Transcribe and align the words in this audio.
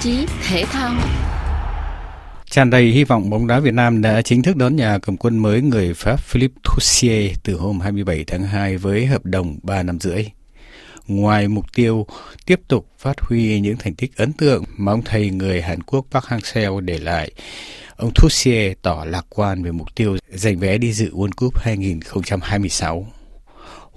chí 0.00 0.26
thể 0.48 0.64
thao. 0.64 0.94
Tràn 2.50 2.70
đầy 2.70 2.84
hy 2.84 3.04
vọng 3.04 3.30
bóng 3.30 3.46
đá 3.46 3.60
Việt 3.60 3.74
Nam 3.74 4.02
đã 4.02 4.22
chính 4.22 4.42
thức 4.42 4.56
đón 4.56 4.76
nhà 4.76 4.98
cầm 4.98 5.16
quân 5.16 5.38
mới 5.38 5.60
người 5.60 5.94
Pháp 5.94 6.20
Philippe 6.20 6.54
Toussier 6.64 7.36
từ 7.42 7.54
hôm 7.54 7.80
27 7.80 8.24
tháng 8.26 8.42
2 8.42 8.76
với 8.76 9.06
hợp 9.06 9.24
đồng 9.24 9.58
3 9.62 9.82
năm 9.82 10.00
rưỡi. 10.00 10.24
Ngoài 11.06 11.48
mục 11.48 11.64
tiêu 11.74 12.06
tiếp 12.46 12.60
tục 12.68 12.86
phát 12.98 13.20
huy 13.20 13.60
những 13.60 13.76
thành 13.76 13.94
tích 13.94 14.16
ấn 14.16 14.32
tượng 14.32 14.64
mà 14.76 14.92
ông 14.92 15.02
thầy 15.04 15.30
người 15.30 15.62
Hàn 15.62 15.82
Quốc 15.82 16.06
Park 16.10 16.24
Hang-seo 16.24 16.80
để 16.80 16.98
lại, 16.98 17.30
ông 17.96 18.10
Toussier 18.14 18.72
tỏ 18.82 19.04
lạc 19.06 19.26
quan 19.28 19.62
về 19.62 19.72
mục 19.72 19.94
tiêu 19.94 20.16
giành 20.28 20.58
vé 20.58 20.78
đi 20.78 20.92
dự 20.92 21.10
World 21.10 21.32
Cup 21.36 21.58
2026. 21.58 23.06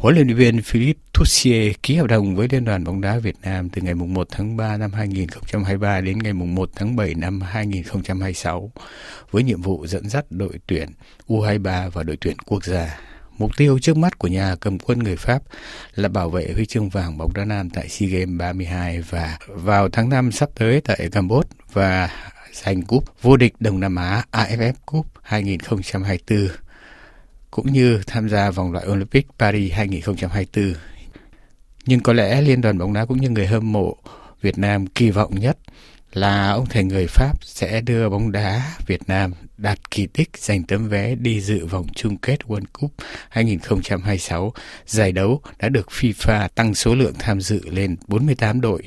Huấn 0.01 0.15
luyện 0.15 0.35
viên 0.35 0.61
Philippe 0.61 0.99
Toussier 1.13 1.73
ký 1.83 1.95
hợp 1.95 2.07
đồng 2.07 2.35
với 2.35 2.47
Liên 2.51 2.65
đoàn 2.65 2.83
bóng 2.83 3.01
đá 3.01 3.17
Việt 3.17 3.35
Nam 3.41 3.69
từ 3.69 3.81
ngày 3.81 3.95
1 3.95 4.27
tháng 4.31 4.57
3 4.57 4.77
năm 4.77 4.93
2023 4.93 6.01
đến 6.01 6.17
ngày 6.17 6.33
1 6.33 6.69
tháng 6.75 6.95
7 6.95 7.13
năm 7.15 7.41
2026 7.41 8.71
với 9.31 9.43
nhiệm 9.43 9.61
vụ 9.61 9.87
dẫn 9.87 10.09
dắt 10.09 10.25
đội 10.29 10.59
tuyển 10.67 10.89
U23 11.27 11.89
và 11.89 12.03
đội 12.03 12.17
tuyển 12.21 12.37
quốc 12.45 12.65
gia. 12.65 12.99
Mục 13.37 13.51
tiêu 13.57 13.79
trước 13.79 13.97
mắt 13.97 14.19
của 14.19 14.27
nhà 14.27 14.55
cầm 14.59 14.79
quân 14.79 14.99
người 14.99 15.15
Pháp 15.15 15.41
là 15.95 16.09
bảo 16.09 16.29
vệ 16.29 16.51
huy 16.53 16.65
chương 16.65 16.89
vàng 16.89 17.17
bóng 17.17 17.33
đá 17.33 17.45
nam 17.45 17.69
tại 17.69 17.89
SEA 17.89 18.09
Games 18.09 18.39
32 18.39 19.01
và 19.01 19.37
vào 19.47 19.89
tháng 19.89 20.09
5 20.09 20.31
sắp 20.31 20.49
tới 20.55 20.81
tại 20.81 21.09
Campuchia 21.11 21.49
và 21.73 22.09
giành 22.53 22.81
cúp 22.81 23.03
vô 23.21 23.37
địch 23.37 23.53
Đông 23.59 23.79
Nam 23.79 23.95
Á 23.95 24.23
AFF 24.31 24.73
Cup 24.85 25.07
2024 25.21 26.47
cũng 27.51 27.73
như 27.73 28.01
tham 28.07 28.29
gia 28.29 28.51
vòng 28.51 28.71
loại 28.71 28.87
Olympic 28.87 29.27
Paris 29.39 29.73
2024. 29.73 30.73
Nhưng 31.85 31.99
có 31.99 32.13
lẽ 32.13 32.41
Liên 32.41 32.61
đoàn 32.61 32.77
bóng 32.77 32.93
đá 32.93 33.05
cũng 33.05 33.21
như 33.21 33.29
người 33.29 33.47
hâm 33.47 33.71
mộ 33.71 33.97
Việt 34.41 34.57
Nam 34.57 34.87
kỳ 34.87 35.09
vọng 35.09 35.39
nhất 35.39 35.57
là 36.13 36.51
ông 36.51 36.65
thầy 36.69 36.83
người 36.83 37.07
Pháp 37.07 37.33
sẽ 37.41 37.81
đưa 37.81 38.09
bóng 38.09 38.31
đá 38.31 38.71
Việt 38.87 39.01
Nam 39.07 39.33
đạt 39.57 39.91
kỳ 39.91 40.07
tích 40.07 40.29
giành 40.37 40.63
tấm 40.63 40.89
vé 40.89 41.15
đi 41.15 41.41
dự 41.41 41.65
vòng 41.65 41.87
chung 41.95 42.17
kết 42.17 42.39
World 42.47 42.65
Cup 42.73 42.93
2026. 43.29 44.53
Giải 44.85 45.11
đấu 45.11 45.41
đã 45.59 45.69
được 45.69 45.87
FIFA 45.89 46.47
tăng 46.55 46.75
số 46.75 46.95
lượng 46.95 47.13
tham 47.19 47.41
dự 47.41 47.61
lên 47.69 47.95
48 48.07 48.61
đội. 48.61 48.81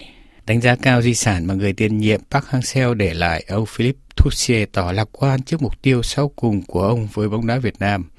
Đánh 0.47 0.61
giá 0.61 0.77
cao 0.77 1.03
di 1.03 1.15
sản 1.15 1.47
mà 1.47 1.55
người 1.55 1.73
tiền 1.73 1.99
nhiệm 1.99 2.21
Park 2.31 2.45
Hang-seo 2.45 2.95
để 2.95 3.15
lại, 3.15 3.45
ông 3.49 3.67
Philippe 3.67 3.99
Thussier 4.17 4.69
tỏ 4.73 4.93
lạc 4.93 5.09
quan 5.13 5.43
trước 5.43 5.63
mục 5.63 5.83
tiêu 5.83 6.03
sau 6.03 6.29
cùng 6.29 6.63
của 6.63 6.83
ông 6.83 7.09
với 7.13 7.29
bóng 7.29 7.47
đá 7.47 7.59
Việt 7.59 7.75
Nam. 7.81 8.11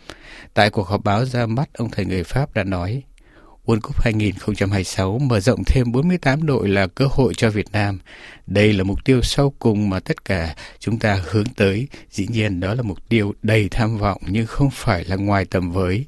Tại 0.54 0.70
cuộc 0.70 0.88
họp 0.88 1.04
báo 1.04 1.26
ra 1.26 1.46
mắt, 1.46 1.70
ông 1.74 1.90
thầy 1.92 2.06
người 2.06 2.24
Pháp 2.24 2.54
đã 2.54 2.64
nói, 2.64 3.04
World 3.66 3.80
Cup 3.82 4.02
2026 4.02 5.20
mở 5.20 5.40
rộng 5.40 5.64
thêm 5.64 5.92
48 5.92 6.46
đội 6.46 6.68
là 6.68 6.88
cơ 6.88 7.08
hội 7.12 7.34
cho 7.38 7.50
Việt 7.50 7.72
Nam. 7.72 8.00
Đây 8.48 8.74
là 8.74 8.84
mục 8.84 9.06
tiêu 9.06 9.22
sau 9.22 9.54
cùng 9.60 9.90
mà 9.90 10.00
tất 10.00 10.26
cả 10.26 10.56
chúng 10.80 11.00
ta 11.00 11.22
hướng 11.30 11.46
tới. 11.46 11.88
Dĩ 12.12 12.28
nhiên 12.30 12.60
đó 12.60 12.74
là 12.74 12.82
mục 12.82 13.10
tiêu 13.10 13.34
đầy 13.42 13.68
tham 13.72 13.98
vọng 13.98 14.22
nhưng 14.28 14.46
không 14.46 14.70
phải 14.72 15.06
là 15.06 15.16
ngoài 15.16 15.46
tầm 15.46 15.72
với. 15.72 16.06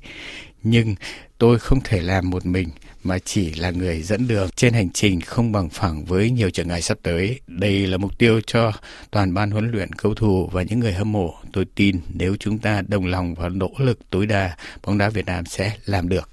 Nhưng 0.64 0.96
tôi 1.38 1.60
không 1.60 1.80
thể 1.84 2.02
làm 2.02 2.30
một 2.30 2.46
mình 2.46 2.70
mà 3.04 3.18
chỉ 3.26 3.54
là 3.54 3.72
người 3.72 4.02
dẫn 4.02 4.28
đường 4.28 4.50
trên 4.56 4.74
hành 4.74 4.90
trình 4.90 5.22
không 5.22 5.52
bằng 5.52 5.70
phẳng 5.70 6.06
với 6.06 6.32
nhiều 6.32 6.50
trở 6.50 6.64
ngại 6.64 6.82
sắp 6.82 6.98
tới. 7.04 7.40
Đây 7.48 7.88
là 7.88 7.98
mục 7.98 8.18
tiêu 8.18 8.42
cho 8.48 8.72
toàn 9.12 9.34
ban 9.34 9.52
huấn 9.52 9.72
luyện, 9.72 9.94
cầu 9.94 10.16
thủ 10.16 10.50
và 10.52 10.64
những 10.64 10.80
người 10.80 10.94
hâm 10.94 11.12
mộ. 11.12 11.36
Tôi 11.54 11.66
tin 11.76 12.00
nếu 12.14 12.36
chúng 12.40 12.58
ta 12.58 12.82
đồng 12.88 13.06
lòng 13.06 13.36
và 13.36 13.50
nỗ 13.50 13.70
lực 13.78 14.00
tối 14.10 14.26
đa, 14.26 14.58
bóng 14.86 14.98
đá 14.98 15.10
Việt 15.10 15.26
Nam 15.26 15.46
sẽ 15.46 15.72
làm 15.86 16.10
được. 16.10 16.30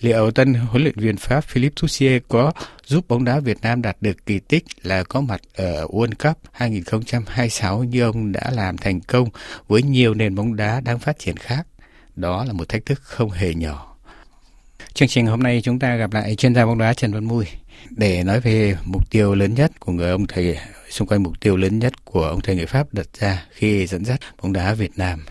Liệu 0.00 0.30
tân 0.30 0.54
huấn 0.54 0.82
luyện 0.82 0.98
viên 0.98 1.16
Pháp 1.16 1.44
Philippe 1.44 1.74
Toussier 1.80 2.22
có 2.28 2.52
giúp 2.86 3.08
bóng 3.08 3.24
đá 3.24 3.40
Việt 3.40 3.58
Nam 3.62 3.82
đạt 3.82 3.96
được 4.00 4.26
kỳ 4.26 4.38
tích 4.38 4.64
là 4.82 5.02
có 5.02 5.20
mặt 5.20 5.40
ở 5.56 5.86
World 5.86 6.14
Cup 6.18 6.38
2026 6.52 7.84
như 7.84 8.02
ông 8.02 8.32
đã 8.32 8.50
làm 8.52 8.76
thành 8.76 9.00
công 9.00 9.28
với 9.68 9.82
nhiều 9.82 10.14
nền 10.14 10.34
bóng 10.34 10.56
đá 10.56 10.80
đang 10.80 10.98
phát 10.98 11.18
triển 11.18 11.36
khác? 11.36 11.66
Đó 12.18 12.44
là 12.44 12.52
một 12.52 12.68
thách 12.68 12.86
thức 12.86 13.00
không 13.02 13.30
hề 13.30 13.54
nhỏ. 13.54 13.96
Chương 14.94 15.08
trình 15.08 15.26
hôm 15.26 15.42
nay 15.42 15.60
chúng 15.64 15.78
ta 15.78 15.96
gặp 15.96 16.12
lại 16.12 16.36
chuyên 16.36 16.54
gia 16.54 16.66
bóng 16.66 16.78
đá 16.78 16.94
Trần 16.94 17.12
Văn 17.12 17.24
Mui 17.24 17.44
để 17.90 18.24
nói 18.24 18.40
về 18.40 18.76
mục 18.84 19.10
tiêu 19.10 19.34
lớn 19.34 19.54
nhất 19.54 19.80
của 19.80 19.92
người 19.92 20.10
ông 20.10 20.26
thầy 20.26 20.58
xung 20.90 21.08
quanh 21.08 21.22
mục 21.22 21.40
tiêu 21.40 21.56
lớn 21.56 21.78
nhất 21.78 22.04
của 22.04 22.24
ông 22.24 22.40
thầy 22.40 22.56
người 22.56 22.66
Pháp 22.66 22.94
đặt 22.94 23.06
ra 23.18 23.46
khi 23.50 23.86
dẫn 23.86 24.04
dắt 24.04 24.20
bóng 24.42 24.52
đá 24.52 24.74
Việt 24.74 24.90
Nam. 24.96 25.24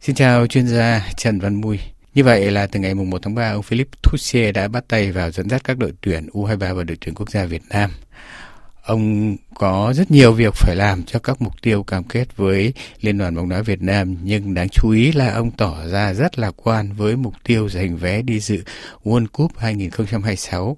Xin 0.00 0.14
chào 0.14 0.46
chuyên 0.46 0.66
gia 0.66 1.08
Trần 1.16 1.40
Văn 1.40 1.54
Mui. 1.54 1.78
Như 2.14 2.24
vậy 2.24 2.50
là 2.50 2.66
từ 2.66 2.80
ngày 2.80 2.94
1 2.94 3.18
tháng 3.22 3.34
3, 3.34 3.52
ông 3.52 3.62
Philippe 3.62 3.98
Thussier 4.02 4.54
đã 4.54 4.68
bắt 4.68 4.84
tay 4.88 5.12
vào 5.12 5.30
dẫn 5.30 5.48
dắt 5.48 5.64
các 5.64 5.78
đội 5.78 5.92
tuyển 6.00 6.26
U23 6.32 6.74
và 6.74 6.84
đội 6.84 6.96
tuyển 7.00 7.14
quốc 7.14 7.30
gia 7.30 7.44
Việt 7.44 7.62
Nam. 7.70 7.90
Ông 8.82 9.36
có 9.54 9.92
rất 9.96 10.10
nhiều 10.10 10.32
việc 10.32 10.54
phải 10.54 10.76
làm 10.76 11.02
cho 11.02 11.18
các 11.18 11.42
mục 11.42 11.52
tiêu 11.62 11.82
cam 11.82 12.04
kết 12.04 12.36
với 12.36 12.74
Liên 13.00 13.18
đoàn 13.18 13.34
bóng 13.34 13.48
đá 13.48 13.62
Việt 13.62 13.82
Nam, 13.82 14.16
nhưng 14.22 14.54
đáng 14.54 14.68
chú 14.68 14.90
ý 14.90 15.12
là 15.12 15.34
ông 15.34 15.50
tỏ 15.50 15.86
ra 15.86 16.14
rất 16.14 16.38
lạc 16.38 16.52
quan 16.56 16.92
với 16.92 17.16
mục 17.16 17.34
tiêu 17.44 17.68
giành 17.68 17.96
vé 17.96 18.22
đi 18.22 18.40
dự 18.40 18.62
World 19.04 19.26
Cup 19.32 19.58
2026. 19.58 20.76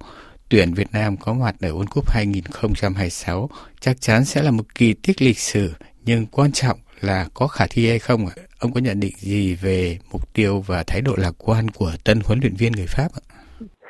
Tuyển 0.49 0.75
Việt 0.75 0.93
Nam 0.93 1.17
có 1.17 1.33
mặt 1.33 1.55
ở 1.61 1.69
World 1.69 1.87
Cup 1.87 2.11
2026 2.11 3.51
chắc 3.81 4.01
chắn 4.01 4.25
sẽ 4.25 4.43
là 4.43 4.51
một 4.51 4.75
kỳ 4.75 4.95
tích 4.95 5.23
lịch 5.23 5.39
sử, 5.39 5.75
nhưng 6.05 6.27
quan 6.27 6.53
trọng 6.53 6.79
là 7.01 7.27
có 7.35 7.47
khả 7.47 7.67
thi 7.71 7.89
hay 7.89 7.99
không 7.99 8.27
ạ? 8.27 8.35
Ông 8.65 8.73
có 8.73 8.81
nhận 8.85 9.01
định 9.01 9.13
gì 9.17 9.55
về 9.55 9.99
mục 10.13 10.35
tiêu 10.35 10.63
và 10.67 10.85
thái 10.87 11.01
độ 11.01 11.13
lạc 11.17 11.35
quan 11.47 11.67
của 11.79 11.91
tân 12.05 12.19
huấn 12.27 12.39
luyện 12.43 12.53
viên 12.59 12.73
người 12.73 12.87
Pháp 12.89 13.09
ạ? 13.21 13.23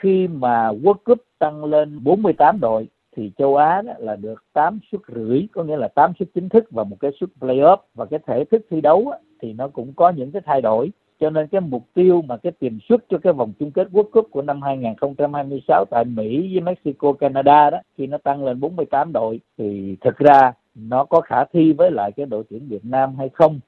Khi 0.00 0.28
mà 0.28 0.68
World 0.72 1.02
Cup 1.04 1.18
tăng 1.38 1.64
lên 1.64 2.04
48 2.04 2.60
đội 2.60 2.86
thì 3.16 3.32
châu 3.38 3.56
Á 3.56 3.82
đó 3.82 3.92
là 3.98 4.16
được 4.16 4.44
8 4.52 4.78
suất 4.92 5.00
rưỡi, 5.14 5.46
có 5.52 5.62
nghĩa 5.64 5.76
là 5.76 5.88
8 5.88 6.12
suất 6.18 6.28
chính 6.34 6.48
thức 6.48 6.64
và 6.70 6.84
một 6.84 6.96
cái 7.00 7.10
suất 7.20 7.30
playoff 7.40 7.76
và 7.94 8.04
cái 8.04 8.20
thể 8.26 8.44
thức 8.50 8.66
thi 8.70 8.80
đấu 8.80 9.12
thì 9.42 9.52
nó 9.52 9.68
cũng 9.68 9.92
có 9.96 10.10
những 10.10 10.32
cái 10.32 10.42
thay 10.46 10.60
đổi. 10.60 10.90
Cho 11.20 11.30
nên 11.30 11.46
cái 11.46 11.60
mục 11.60 11.84
tiêu 11.94 12.22
mà 12.22 12.36
cái 12.36 12.52
tiền 12.58 12.78
suất 12.88 13.04
cho 13.10 13.18
cái 13.18 13.32
vòng 13.32 13.52
chung 13.58 13.70
kết 13.70 13.88
World 13.92 14.10
Cup 14.12 14.28
của 14.30 14.42
năm 14.42 14.62
2026 14.62 15.84
tại 15.90 16.04
Mỹ 16.04 16.50
với 16.52 16.60
Mexico, 16.60 17.12
Canada 17.12 17.70
đó 17.70 17.78
khi 17.98 18.06
nó 18.06 18.18
tăng 18.18 18.44
lên 18.44 18.60
48 18.60 19.12
đội 19.12 19.40
thì 19.58 19.96
thực 20.00 20.18
ra 20.18 20.52
nó 20.74 21.04
có 21.04 21.20
khả 21.20 21.44
thi 21.52 21.72
với 21.72 21.90
lại 21.90 22.12
cái 22.12 22.26
đội 22.26 22.44
tuyển 22.50 22.68
Việt 22.68 22.84
Nam 22.84 23.16
hay 23.18 23.28
không 23.28 23.60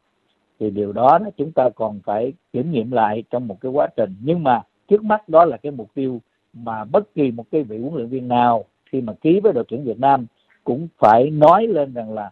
thì 0.60 0.70
điều 0.70 0.92
đó 0.92 1.18
chúng 1.36 1.52
ta 1.52 1.68
còn 1.76 2.00
phải 2.04 2.32
kiểm 2.52 2.72
nghiệm 2.72 2.90
lại 2.90 3.22
trong 3.30 3.48
một 3.48 3.60
cái 3.60 3.72
quá 3.72 3.88
trình 3.96 4.14
nhưng 4.22 4.44
mà 4.44 4.62
trước 4.88 5.04
mắt 5.04 5.28
đó 5.28 5.44
là 5.44 5.56
cái 5.56 5.72
mục 5.72 5.88
tiêu 5.94 6.20
mà 6.52 6.84
bất 6.84 7.14
kỳ 7.14 7.30
một 7.30 7.44
cái 7.52 7.62
vị 7.62 7.78
huấn 7.78 7.94
luyện 7.94 8.08
viên 8.08 8.28
nào 8.28 8.64
khi 8.92 9.00
mà 9.00 9.12
ký 9.12 9.40
với 9.40 9.52
đội 9.52 9.64
tuyển 9.68 9.84
Việt 9.84 9.98
Nam 9.98 10.26
cũng 10.64 10.88
phải 10.98 11.30
nói 11.30 11.66
lên 11.66 11.94
rằng 11.94 12.14
là 12.14 12.30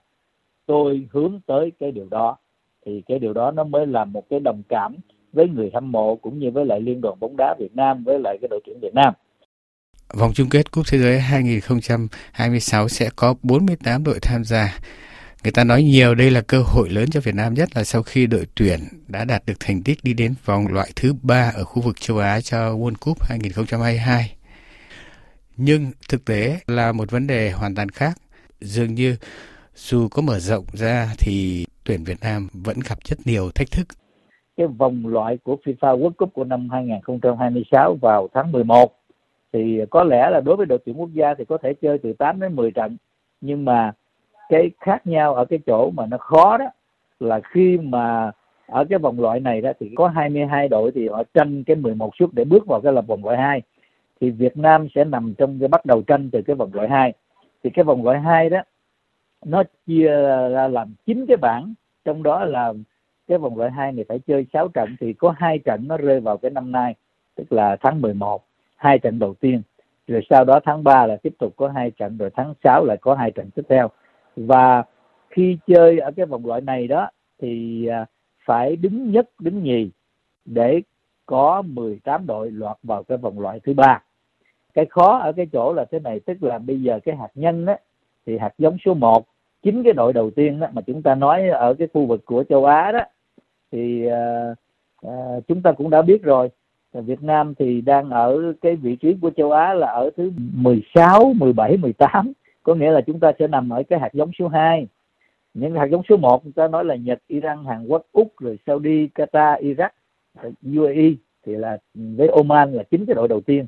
tôi 0.67 1.09
hướng 1.11 1.41
tới 1.47 1.73
cái 1.81 1.93
điều 1.93 2.07
đó 2.11 2.37
thì 2.87 3.03
cái 3.07 3.19
điều 3.19 3.33
đó 3.33 3.51
nó 3.51 3.65
mới 3.65 3.87
là 3.87 4.05
một 4.05 4.23
cái 4.31 4.41
đồng 4.41 4.63
cảm 4.69 4.97
với 5.33 5.49
người 5.49 5.71
hâm 5.75 5.93
mộ 5.93 6.17
cũng 6.17 6.39
như 6.39 6.51
với 6.51 6.65
lại 6.65 6.81
liên 6.81 7.01
đoàn 7.01 7.21
bóng 7.21 7.37
đá 7.37 7.55
Việt 7.59 7.77
Nam 7.77 8.05
với 8.05 8.19
lại 8.19 8.39
cái 8.41 8.49
đội 8.49 8.61
tuyển 8.67 8.79
Việt 8.83 8.95
Nam. 8.95 9.15
Vòng 10.15 10.31
chung 10.34 10.49
kết 10.51 10.71
Cúp 10.71 10.84
Thế 10.91 10.99
giới 10.99 11.21
2026 11.21 12.89
sẽ 12.89 13.11
có 13.17 13.34
48 13.43 14.05
đội 14.05 14.19
tham 14.23 14.45
gia. 14.45 14.79
Người 15.44 15.53
ta 15.53 15.65
nói 15.65 15.82
nhiều 15.82 16.15
đây 16.15 16.31
là 16.31 16.41
cơ 16.41 16.62
hội 16.62 16.88
lớn 16.88 17.05
cho 17.10 17.21
Việt 17.21 17.34
Nam 17.34 17.55
nhất 17.55 17.69
là 17.75 17.84
sau 17.84 18.03
khi 18.03 18.27
đội 18.27 18.47
tuyển 18.55 18.81
đã 19.09 19.25
đạt 19.25 19.43
được 19.47 19.55
thành 19.60 19.82
tích 19.82 19.99
đi 20.03 20.15
đến 20.15 20.34
vòng 20.44 20.66
loại 20.66 20.88
thứ 20.97 21.12
ba 21.22 21.53
ở 21.56 21.65
khu 21.65 21.82
vực 21.82 21.97
châu 22.00 22.19
Á 22.19 22.41
cho 22.41 22.56
World 22.59 22.94
Cup 23.00 23.16
2022. 23.22 24.37
Nhưng 25.56 25.91
thực 26.09 26.25
tế 26.25 26.59
là 26.66 26.93
một 26.93 27.10
vấn 27.10 27.27
đề 27.27 27.50
hoàn 27.50 27.75
toàn 27.75 27.88
khác. 27.88 28.16
Dường 28.60 28.94
như 28.94 29.16
dù 29.75 30.09
có 30.09 30.22
mở 30.22 30.38
rộng 30.38 30.65
ra 30.72 31.09
thì 31.19 31.66
tuyển 31.84 32.04
Việt 32.04 32.21
Nam 32.21 32.48
vẫn 32.53 32.77
gặp 32.89 32.98
rất 33.04 33.19
nhiều 33.24 33.51
thách 33.54 33.71
thức. 33.71 33.86
Cái 34.57 34.66
vòng 34.66 35.07
loại 35.07 35.39
của 35.42 35.57
FIFA 35.65 36.01
World 36.01 36.13
Cup 36.13 36.33
của 36.33 36.45
năm 36.45 36.69
2026 36.71 37.95
vào 38.03 38.28
tháng 38.34 38.53
11 38.53 38.92
thì 39.53 39.80
có 39.91 40.04
lẽ 40.04 40.30
là 40.30 40.41
đối 40.41 40.57
với 40.57 40.66
đội 40.66 40.78
tuyển 40.86 41.01
quốc 41.01 41.10
gia 41.15 41.34
thì 41.39 41.45
có 41.48 41.59
thể 41.63 41.74
chơi 41.83 41.98
từ 42.03 42.13
8 42.19 42.41
đến 42.41 42.57
10 42.57 42.71
trận 42.71 42.97
nhưng 43.41 43.65
mà 43.65 43.92
cái 44.49 44.71
khác 44.81 45.07
nhau 45.07 45.35
ở 45.35 45.45
cái 45.45 45.59
chỗ 45.67 45.91
mà 45.91 46.07
nó 46.07 46.19
khó 46.19 46.59
đó, 46.59 46.67
là 47.21 47.41
khi 47.45 47.79
mà 47.79 48.31
ở 48.67 48.85
cái 48.85 48.99
vòng 48.99 49.21
loại 49.21 49.41
này 49.41 49.61
đó 49.61 49.71
thì 49.81 49.91
có 49.97 50.09
22 50.09 50.69
đội 50.69 50.93
thì 50.95 51.09
họ 51.09 51.23
tranh 51.35 51.65
cái 51.65 51.77
11 51.77 52.11
suất 52.19 52.29
để 52.33 52.45
bước 52.45 52.67
vào 52.67 52.81
cái 52.81 52.93
là 52.93 53.01
vòng 53.01 53.25
loại 53.25 53.39
2 53.39 53.63
thì 54.21 54.31
Việt 54.31 54.57
Nam 54.57 54.89
sẽ 54.95 55.05
nằm 55.05 55.35
trong 55.39 55.59
cái 55.61 55.69
bắt 55.69 55.87
đầu 55.87 56.03
tranh 56.03 56.31
từ 56.33 56.43
cái 56.43 56.57
vòng 56.57 56.71
loại 56.75 56.89
2 56.89 57.13
thì 57.65 57.71
cái 57.71 57.85
vòng 57.85 58.05
loại 58.05 58.21
2 58.21 58.51
đó, 58.51 58.63
nó 59.45 59.63
chia 59.87 60.09
ra 60.51 60.69
làm 60.69 60.95
chín 61.07 61.25
cái 61.29 61.37
bảng, 61.37 61.75
trong 62.05 62.23
đó 62.23 62.45
là 62.45 62.73
cái 63.29 63.39
vòng 63.39 63.59
loại 63.59 63.71
2 63.71 63.93
này 63.93 64.05
phải 64.09 64.19
chơi 64.27 64.47
6 64.53 64.69
trận, 64.69 64.97
thì 65.01 65.13
có 65.13 65.35
hai 65.37 65.59
trận 65.59 65.89
nó 65.89 65.97
rơi 65.97 66.21
vào 66.21 66.37
cái 66.37 66.51
năm 66.51 66.73
nay, 66.73 66.95
tức 67.35 67.53
là 67.53 67.77
tháng 67.81 68.01
11 68.01 68.45
hai 68.77 68.99
trận 68.99 69.19
đầu 69.19 69.35
tiên. 69.35 69.63
Rồi 70.07 70.23
sau 70.31 70.45
đó 70.45 70.61
tháng 70.65 70.85
3 70.85 71.07
là 71.07 71.17
tiếp 71.17 71.35
tục 71.39 71.55
có 71.57 71.69
hai 71.69 71.91
trận, 71.91 72.17
rồi 72.17 72.31
tháng 72.35 72.55
6 72.65 72.85
lại 72.85 72.97
có 73.01 73.15
hai 73.15 73.31
trận 73.31 73.51
tiếp 73.51 73.63
theo 73.69 73.91
và 74.36 74.84
khi 75.31 75.59
chơi 75.66 75.98
ở 75.98 76.10
cái 76.16 76.27
vòng 76.27 76.47
loại 76.47 76.60
này 76.60 76.89
đó 76.89 77.09
thì 77.41 77.86
à, 77.86 78.07
phải 78.45 78.77
đứng 78.77 79.10
nhất 79.10 79.31
đứng 79.39 79.63
nhì 79.63 79.91
để 80.45 80.83
có 81.27 81.63
18 81.63 82.27
đội 82.27 82.51
lọt 82.51 82.77
vào 82.83 83.03
cái 83.03 83.19
vòng 83.19 83.41
loại 83.41 83.60
thứ 83.60 83.75
ba. 83.75 84.03
Cái 84.75 84.86
khó 84.91 85.19
ở 85.19 85.33
cái 85.33 85.47
chỗ 85.53 85.72
là 85.72 85.84
thế 85.91 85.98
này 85.98 86.21
tức 86.21 86.42
là 86.42 86.59
bây 86.59 86.83
giờ 86.83 87.01
cái 87.04 87.16
hạt 87.16 87.31
nhân 87.34 87.66
á 87.66 87.78
thì 88.27 88.39
hạt 88.39 88.54
giống 88.59 88.77
số 88.84 88.95
1 88.95 89.27
chính 89.63 89.83
cái 89.83 89.92
đội 89.92 90.13
đầu 90.13 90.31
tiên 90.31 90.60
đó 90.60 90.66
mà 90.72 90.83
chúng 90.83 91.03
ta 91.03 91.15
nói 91.15 91.48
ở 91.48 91.75
cái 91.75 91.89
khu 91.95 92.07
vực 92.07 92.25
của 92.25 92.45
châu 92.48 92.65
Á 92.65 92.92
đó 92.92 93.01
thì 93.72 94.07
uh, 94.07 94.59
uh, 95.07 95.47
chúng 95.48 95.63
ta 95.63 95.72
cũng 95.72 95.91
đã 95.91 96.03
biết 96.03 96.22
rồi. 96.22 96.51
Việt 96.92 97.22
Nam 97.22 97.54
thì 97.54 97.81
đang 97.81 98.10
ở 98.10 98.53
cái 98.60 98.77
vị 98.77 98.97
trí 98.97 99.16
của 99.21 99.31
châu 99.36 99.53
Á 99.53 99.75
là 99.75 99.86
ở 99.86 100.10
thứ 100.16 100.33
16, 100.36 101.33
17, 101.36 101.77
18 101.77 102.33
có 102.65 102.75
nghĩa 102.75 102.91
là 102.91 103.01
chúng 103.01 103.21
ta 103.21 103.33
sẽ 103.39 103.47
nằm 103.47 103.71
ở 103.72 103.83
cái 103.83 103.99
hạt 103.99 104.11
giống 104.13 104.31
số 104.39 104.49
2 104.49 104.87
những 105.55 105.75
hạt 105.75 105.87
giống 105.87 106.03
số 106.09 106.16
1 106.16 106.41
chúng 106.43 106.53
ta 106.53 106.69
nói 106.69 106.84
là 106.84 106.95
Nhật, 106.95 107.19
Iran, 107.27 107.65
Hàn 107.65 107.87
Quốc, 107.87 108.03
Úc 108.13 108.28
rồi 108.41 108.59
Saudi, 108.66 109.09
Qatar, 109.15 109.75
Iraq, 109.75 109.89
UAE 110.77 111.11
thì 111.47 111.57
là 111.57 111.78
với 111.95 112.28
Oman 112.28 112.72
là 112.72 112.83
chính 112.83 113.07
cái 113.07 113.15
đội 113.15 113.28
đầu 113.28 113.41
tiên. 113.41 113.66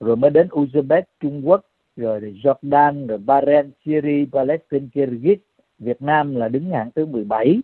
Rồi 0.00 0.16
mới 0.16 0.30
đến 0.30 0.48
Uzbek, 0.48 1.02
Trung 1.20 1.48
Quốc 1.48 1.60
rồi 1.96 2.20
Jordan, 2.44 3.06
rồi 3.06 3.18
Bahrain, 3.18 3.70
Syria, 3.84 4.24
Palestine, 4.32 4.86
Kyrgyz, 4.94 5.36
Việt 5.78 6.02
Nam 6.02 6.36
là 6.36 6.48
đứng 6.48 6.70
hạng 6.70 6.90
thứ 6.94 7.06
17 7.06 7.60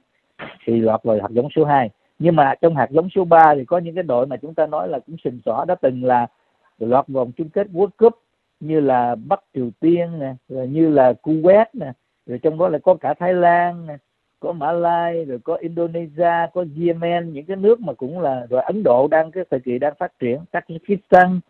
thì 0.66 0.80
lọt 0.80 1.02
vào 1.02 1.18
hạt 1.22 1.30
giống 1.30 1.48
số 1.56 1.64
2 1.64 1.90
nhưng 2.18 2.36
mà 2.36 2.54
trong 2.60 2.76
hạt 2.76 2.90
giống 2.90 3.08
số 3.14 3.24
3 3.24 3.54
thì 3.54 3.64
có 3.64 3.78
những 3.78 3.94
cái 3.94 4.04
đội 4.04 4.26
mà 4.26 4.36
chúng 4.36 4.54
ta 4.54 4.66
nói 4.66 4.88
là 4.88 4.98
cũng 4.98 5.16
sình 5.24 5.40
sỏ 5.44 5.64
đã 5.68 5.74
từng 5.74 6.04
là 6.04 6.26
lọt 6.78 7.08
vòng 7.08 7.32
chung 7.36 7.48
kết 7.48 7.66
World 7.72 7.88
Cup 7.98 8.18
như 8.60 8.80
là 8.80 9.14
Bắc 9.14 9.40
Triều 9.54 9.70
Tiên 9.80 10.18
nè, 10.18 10.34
rồi 10.48 10.68
như 10.68 10.90
là 10.90 11.12
Kuwait 11.22 11.66
nè, 11.72 11.92
rồi 12.26 12.38
trong 12.42 12.58
đó 12.58 12.68
là 12.68 12.78
có 12.78 12.94
cả 12.94 13.14
Thái 13.14 13.34
Lan 13.34 13.86
nè, 13.86 13.96
có 14.40 14.52
Mã 14.52 14.72
Lai, 14.72 15.24
rồi 15.24 15.38
có 15.44 15.54
Indonesia, 15.54 16.46
có 16.54 16.64
Yemen, 16.80 17.32
những 17.32 17.44
cái 17.44 17.56
nước 17.56 17.80
mà 17.80 17.92
cũng 17.92 18.20
là 18.20 18.46
rồi 18.50 18.62
Ấn 18.62 18.82
Độ 18.82 19.08
đang 19.08 19.30
cái 19.30 19.44
thời 19.50 19.60
kỳ 19.60 19.78
đang 19.78 19.94
phát 19.98 20.12
triển, 20.18 20.40
Tajikistan, 20.52 21.40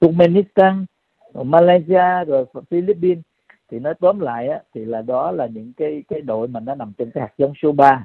Turkmenistan, 0.00 0.86
Malaysia 1.34 2.24
rồi 2.26 2.44
Philippines. 2.70 3.24
Thì 3.70 3.78
nói 3.78 3.94
tóm 4.00 4.20
lại 4.20 4.48
á, 4.48 4.60
thì 4.74 4.84
là 4.84 5.02
đó 5.02 5.30
là 5.30 5.46
những 5.46 5.72
cái 5.76 6.02
cái 6.08 6.20
đội 6.20 6.48
mà 6.48 6.60
nó 6.60 6.74
nằm 6.74 6.92
trên 6.98 7.10
cái 7.10 7.22
hạt 7.22 7.32
giống 7.38 7.52
số 7.62 7.72
3 7.72 8.04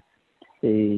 thì 0.62 0.98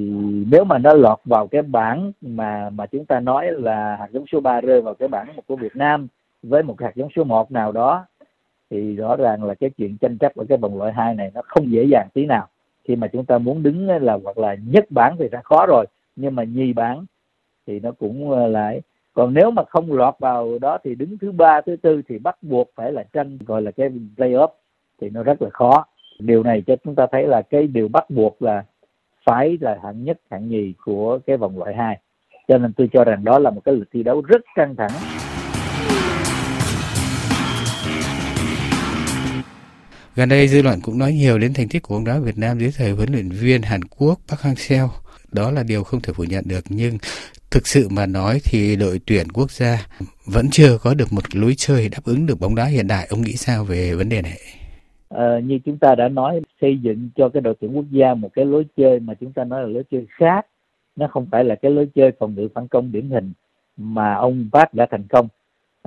nếu 0.52 0.64
mà 0.64 0.78
nó 0.78 0.94
lọt 0.94 1.20
vào 1.26 1.48
cái 1.48 1.62
bảng 1.62 2.12
mà 2.22 2.70
mà 2.70 2.86
chúng 2.86 3.06
ta 3.06 3.20
nói 3.20 3.52
là 3.52 3.96
hạt 3.96 4.08
giống 4.12 4.26
số 4.32 4.40
3 4.40 4.62
rơi 4.62 4.82
vào 4.82 4.94
cái 4.94 5.08
bảng 5.08 5.28
của 5.48 5.56
Việt 5.56 5.76
Nam 5.76 6.08
với 6.44 6.64
một 6.64 6.82
hạt 6.82 6.92
giống 6.96 7.10
số 7.16 7.24
1 7.24 7.52
nào 7.52 7.72
đó, 7.72 8.06
thì 8.70 8.96
rõ 8.96 9.16
ràng 9.16 9.44
là 9.44 9.56
cái 9.56 9.70
chuyện 9.70 9.98
tranh 9.98 10.18
chấp 10.18 10.36
ở 10.36 10.46
cái 10.50 10.58
vòng 10.58 10.78
loại 10.78 10.94
hai 10.94 11.16
này 11.16 11.32
nó 11.34 11.42
không 11.46 11.72
dễ 11.72 11.86
dàng 11.92 12.08
tí 12.14 12.26
nào. 12.26 12.48
Khi 12.84 12.96
mà 12.96 13.08
chúng 13.08 13.26
ta 13.26 13.38
muốn 13.38 13.64
đứng 13.64 13.88
là, 13.88 14.18
hoặc 14.24 14.38
là 14.38 14.56
nhất 14.66 14.86
bảng 14.90 15.16
thì 15.20 15.30
đã 15.32 15.42
khó 15.42 15.66
rồi, 15.66 15.86
nhưng 16.16 16.36
mà 16.36 16.44
nhì 16.44 16.74
bảng 16.74 17.06
thì 17.68 17.80
nó 17.80 17.92
cũng 17.92 18.32
ờ, 18.32 18.48
lại. 18.48 18.82
Còn 19.14 19.34
nếu 19.34 19.52
mà 19.52 19.64
không 19.70 19.94
lọt 19.94 20.16
vào 20.20 20.60
đó 20.60 20.78
thì 20.84 20.96
đứng 20.96 21.18
thứ 21.18 21.32
ba, 21.32 21.62
thứ 21.62 21.76
tư 21.76 22.02
thì 22.08 22.18
bắt 22.18 22.38
buộc 22.42 22.70
phải 22.76 22.92
là 22.92 23.04
tranh, 23.14 23.38
gọi 23.46 23.62
là 23.62 23.72
cái 23.72 23.90
playoff 24.18 24.48
thì 25.02 25.10
nó 25.10 25.24
rất 25.24 25.42
là 25.42 25.50
khó. 25.50 25.86
Điều 26.20 26.44
này 26.44 26.64
cho 26.68 26.76
chúng 26.84 26.96
ta 26.96 27.08
thấy 27.12 27.28
là 27.28 27.42
cái 27.42 27.68
điều 27.68 27.88
bắt 27.88 28.10
buộc 28.10 28.42
là 28.42 28.64
phải 29.26 29.58
là 29.62 29.80
hạng 29.84 30.04
nhất, 30.04 30.20
hạng 30.32 30.48
nhì 30.48 30.74
của 30.86 31.20
cái 31.26 31.38
vòng 31.38 31.58
loại 31.58 31.76
hai. 31.76 32.00
Cho 32.48 32.58
nên 32.58 32.74
tôi 32.74 32.90
cho 32.94 33.04
rằng 33.04 33.24
đó 33.24 33.40
là 33.40 33.50
một 33.50 33.62
cái 33.66 33.76
lịch 33.76 33.92
thi 33.92 34.04
đấu 34.04 34.22
rất 34.22 34.42
căng 34.56 34.76
thẳng. 34.76 34.92
Gần 40.16 40.30
đây 40.30 40.48
dư 40.48 40.62
luận 40.62 40.80
cũng 40.84 40.98
nói 40.98 41.14
nhiều 41.14 41.40
đến 41.40 41.54
thành 41.54 41.68
tích 41.70 41.84
của 41.84 41.96
bóng 41.96 42.06
đá 42.06 42.20
Việt 42.20 42.38
Nam 42.38 42.60
dưới 42.60 42.72
thời 42.78 42.92
huấn 42.92 43.12
luyện 43.12 43.30
viên 43.30 43.62
Hàn 43.62 43.84
Quốc 43.84 44.20
Park 44.28 44.42
Hang-seo. 44.42 44.88
Đó 45.32 45.52
là 45.52 45.64
điều 45.64 45.84
không 45.84 46.02
thể 46.02 46.14
phủ 46.14 46.24
nhận 46.24 46.44
được 46.48 46.64
nhưng 46.70 46.98
thực 47.52 47.68
sự 47.68 47.88
mà 47.90 48.06
nói 48.06 48.40
thì 48.44 48.76
đội 48.76 49.00
tuyển 49.06 49.28
quốc 49.34 49.52
gia 49.52 49.78
vẫn 50.26 50.46
chưa 50.52 50.78
có 50.78 50.94
được 50.94 51.14
một 51.14 51.36
lối 51.36 51.54
chơi 51.58 51.90
đáp 51.90 52.00
ứng 52.06 52.26
được 52.26 52.40
bóng 52.40 52.56
đá 52.56 52.66
hiện 52.66 52.88
đại. 52.88 53.08
Ông 53.10 53.22
nghĩ 53.22 53.34
sao 53.34 53.64
về 53.64 53.96
vấn 53.96 54.10
đề 54.10 54.22
này? 54.22 54.38
À, 55.10 55.40
như 55.44 55.60
chúng 55.66 55.78
ta 55.78 55.96
đã 55.96 56.08
nói 56.08 56.42
xây 56.62 56.78
dựng 56.82 57.10
cho 57.16 57.30
cái 57.30 57.42
đội 57.42 57.54
tuyển 57.62 57.78
quốc 57.78 57.86
gia 57.92 58.14
một 58.14 58.30
cái 58.34 58.46
lối 58.46 58.66
chơi 58.78 59.00
mà 59.00 59.14
chúng 59.14 59.34
ta 59.34 59.44
nói 59.44 59.62
là 59.62 59.68
lối 59.68 59.84
chơi 59.92 60.06
khác 60.10 60.46
nó 60.96 61.08
không 61.08 61.28
phải 61.32 61.44
là 61.44 61.56
cái 61.56 61.72
lối 61.72 61.88
chơi 61.96 62.12
phòng 62.20 62.36
ngự 62.36 62.48
phản 62.56 62.68
công 62.68 62.92
điển 62.92 63.10
hình 63.10 63.34
mà 63.78 64.14
ông 64.14 64.50
Park 64.54 64.74
đã 64.74 64.88
thành 64.92 65.04
công 65.10 65.28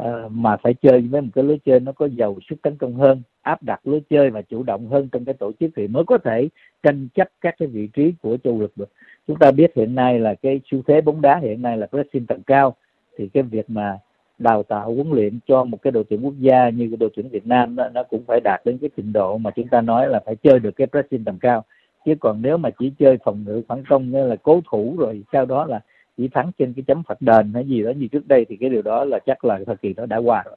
uh, 0.00 0.06
mà 0.30 0.56
phải 0.56 0.74
chơi 0.74 1.00
với 1.00 1.20
một 1.20 1.28
cái 1.34 1.44
lối 1.44 1.60
chơi 1.64 1.80
nó 1.80 1.92
có 1.92 2.06
giàu 2.06 2.36
sức 2.50 2.62
tấn 2.62 2.76
công 2.76 2.94
hơn 2.94 3.22
áp 3.42 3.62
đặt 3.62 3.80
lối 3.84 4.02
chơi 4.10 4.30
và 4.30 4.42
chủ 4.42 4.62
động 4.62 4.88
hơn 4.88 5.08
trong 5.12 5.24
cái 5.24 5.34
tổ 5.34 5.52
chức 5.60 5.70
thì 5.76 5.88
mới 5.88 6.04
có 6.04 6.18
thể 6.18 6.48
tranh 6.82 7.08
chấp 7.14 7.28
các 7.40 7.54
cái 7.58 7.68
vị 7.68 7.88
trí 7.92 8.12
của 8.22 8.36
châu 8.44 8.60
lục 8.60 8.70
được. 8.76 8.88
Chúng 9.26 9.38
ta 9.38 9.50
biết 9.50 9.72
hiện 9.76 9.94
nay 9.94 10.18
là 10.18 10.34
cái 10.34 10.60
xu 10.70 10.82
thế 10.86 11.00
bóng 11.00 11.20
đá 11.20 11.38
hiện 11.38 11.62
nay 11.62 11.76
là 11.76 11.86
pressing 11.86 12.26
tầm 12.26 12.42
cao 12.42 12.76
thì 13.18 13.28
cái 13.28 13.42
việc 13.42 13.70
mà 13.70 13.98
đào 14.38 14.62
tạo 14.62 14.94
huấn 14.94 15.10
luyện 15.10 15.38
cho 15.46 15.64
một 15.64 15.82
cái 15.82 15.90
đội 15.90 16.04
tuyển 16.08 16.24
quốc 16.24 16.34
gia 16.38 16.68
như 16.68 16.88
cái 16.90 16.96
đội 16.96 17.10
tuyển 17.16 17.28
Việt 17.28 17.46
Nam 17.46 17.76
đó, 17.76 17.88
nó 17.94 18.02
cũng 18.02 18.24
phải 18.26 18.40
đạt 18.40 18.60
đến 18.64 18.78
cái 18.78 18.90
trình 18.96 19.12
độ 19.12 19.38
mà 19.38 19.50
chúng 19.50 19.68
ta 19.68 19.80
nói 19.80 20.08
là 20.08 20.20
phải 20.26 20.36
chơi 20.36 20.58
được 20.58 20.76
cái 20.76 20.86
pressing 20.86 21.24
tầm 21.24 21.38
cao. 21.38 21.64
Chứ 22.04 22.14
còn 22.20 22.42
nếu 22.42 22.56
mà 22.56 22.70
chỉ 22.78 22.92
chơi 22.98 23.18
phòng 23.24 23.44
ngự 23.46 23.62
phản 23.68 23.84
công 23.88 24.10
như 24.10 24.26
là 24.26 24.36
cố 24.36 24.60
thủ 24.70 24.94
rồi 24.98 25.22
sau 25.32 25.46
đó 25.46 25.64
là 25.64 25.80
chỉ 26.16 26.28
thắng 26.34 26.50
trên 26.58 26.72
cái 26.76 26.84
chấm 26.86 27.02
phạt 27.08 27.20
đền 27.20 27.54
hay 27.54 27.64
gì 27.68 27.82
đó 27.82 27.90
như 27.96 28.06
trước 28.12 28.26
đây 28.26 28.46
thì 28.48 28.56
cái 28.60 28.70
điều 28.70 28.82
đó 28.82 29.04
là 29.04 29.18
chắc 29.26 29.44
là 29.44 29.58
thời 29.66 29.76
kỳ 29.82 29.92
đó 29.92 30.06
đã 30.06 30.16
qua 30.16 30.42
rồi. 30.46 30.56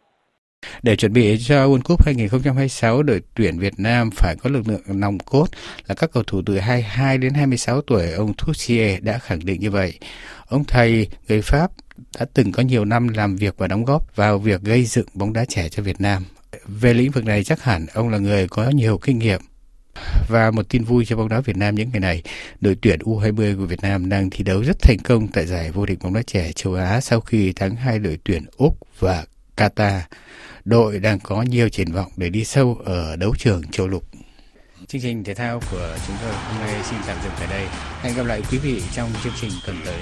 Để 0.84 0.96
chuẩn 0.96 1.14
bị 1.14 1.38
cho 1.40 1.68
World 1.68 1.82
Cup 1.84 2.06
2026, 2.06 3.04
đội 3.04 3.22
tuyển 3.36 3.60
Việt 3.60 3.74
Nam 3.78 4.10
phải 4.12 4.36
có 4.44 4.50
lực 4.50 4.68
lượng 4.68 4.82
nòng 4.88 5.18
cốt 5.20 5.46
là 5.88 5.96
các 5.96 6.10
cầu 6.14 6.24
thủ 6.24 6.42
từ 6.46 6.60
22 6.60 7.18
đến 7.18 7.34
26 7.34 7.82
tuổi. 7.82 8.12
Ông 8.12 8.34
Thussier 8.38 9.04
đã 9.04 9.18
khẳng 9.18 9.40
định 9.46 9.60
như 9.60 9.72
vậy. 9.72 9.94
Ông 10.48 10.64
thầy 10.64 11.08
người 11.30 11.42
Pháp 11.42 11.72
đã 12.20 12.26
từng 12.34 12.52
có 12.52 12.64
nhiều 12.64 12.86
năm 12.86 13.08
làm 13.08 13.36
việc 13.36 13.58
và 13.58 13.68
đóng 13.68 13.86
góp 13.86 14.16
vào 14.16 14.40
việc 14.40 14.62
gây 14.62 14.84
dựng 14.84 15.08
bóng 15.14 15.34
đá 15.34 15.46
trẻ 15.46 15.70
cho 15.70 15.84
Việt 15.84 16.02
Nam. 16.02 16.24
Về 16.68 16.94
lĩnh 16.94 17.12
vực 17.12 17.26
này 17.26 17.44
chắc 17.44 17.64
hẳn 17.64 17.86
ông 17.94 18.10
là 18.10 18.18
người 18.18 18.48
có 18.48 18.70
nhiều 18.70 18.98
kinh 18.98 19.20
nghiệm 19.20 19.42
và 20.28 20.52
một 20.52 20.70
tin 20.70 20.84
vui 20.84 21.06
cho 21.06 21.16
bóng 21.16 21.30
đá 21.30 21.40
Việt 21.40 21.58
Nam 21.58 21.76
những 21.76 21.90
ngày 21.94 22.00
này, 22.00 22.24
đội 22.62 22.78
tuyển 22.82 23.00
U20 23.00 23.58
của 23.58 23.66
Việt 23.66 23.82
Nam 23.82 24.10
đang 24.10 24.30
thi 24.30 24.44
đấu 24.44 24.62
rất 24.62 24.80
thành 24.82 24.98
công 25.04 25.28
tại 25.28 25.46
giải 25.46 25.72
vô 25.72 25.86
địch 25.86 26.00
bóng 26.04 26.14
đá 26.14 26.22
trẻ 26.28 26.52
châu 26.52 26.74
Á 26.74 27.02
sau 27.02 27.22
khi 27.22 27.54
thắng 27.54 27.76
hai 27.76 28.00
đội 28.00 28.20
tuyển 28.24 28.46
Úc 28.58 28.78
và 29.00 29.26
Qatar. 29.58 30.00
Đội 30.66 31.00
đang 31.00 31.20
có 31.20 31.42
nhiều 31.42 31.70
triển 31.70 31.92
vọng 31.92 32.12
để 32.18 32.30
đi 32.30 32.44
sâu 32.44 32.82
ở 32.86 33.16
đấu 33.16 33.36
trường 33.38 33.62
châu 33.72 33.88
lục. 33.88 34.04
Chương 34.88 35.02
trình 35.02 35.24
thể 35.24 35.34
thao 35.34 35.60
của 35.72 35.98
chúng 36.08 36.16
tôi 36.22 36.34
hôm 36.34 36.62
nay 36.62 36.76
xin 36.84 37.00
tạm 37.08 37.18
dừng 37.24 37.34
tại 37.40 37.48
đây. 37.50 37.66
Hẹn 38.02 38.16
gặp 38.16 38.26
lại 38.26 38.42
quý 38.52 38.58
vị 38.58 38.82
trong 38.96 39.10
chương 39.24 39.34
trình 39.42 39.52
tuần 39.66 39.78
tới. 39.86 40.02